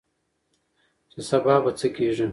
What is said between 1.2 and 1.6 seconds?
سبا